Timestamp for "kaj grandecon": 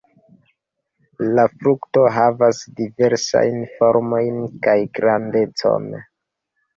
4.69-5.87